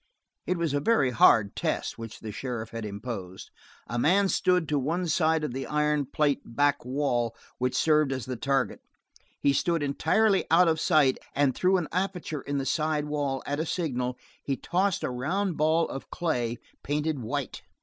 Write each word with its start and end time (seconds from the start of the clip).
It 0.47 0.57
was 0.57 0.73
a 0.73 0.79
very 0.79 1.11
hard 1.11 1.55
test 1.55 1.99
which 1.99 2.21
the 2.21 2.31
sheriff 2.31 2.71
had 2.71 2.85
imposed. 2.85 3.51
A 3.85 3.99
man 3.99 4.29
stood 4.29 4.67
to 4.69 4.79
one 4.79 5.07
side 5.07 5.43
of 5.43 5.53
the 5.53 5.67
iron 5.67 6.07
plate 6.07 6.41
back 6.43 6.83
wall 6.83 7.35
which 7.59 7.75
served 7.77 8.11
as 8.11 8.25
the 8.25 8.35
target. 8.35 8.81
He 9.39 9.53
stood 9.53 9.83
entirely 9.83 10.47
out 10.49 10.67
of 10.67 10.79
sight 10.79 11.19
and 11.35 11.53
through 11.53 11.77
an 11.77 11.87
aperture 11.91 12.41
in 12.41 12.57
the 12.57 12.65
side 12.65 13.05
wall, 13.05 13.43
at 13.45 13.59
a 13.59 13.65
signal, 13.67 14.17
he 14.43 14.57
tossed 14.57 15.03
a 15.03 15.11
round 15.11 15.55
ball 15.55 15.87
of 15.87 16.09
clay, 16.09 16.57
painted 16.81 17.19
white. 17.19 17.61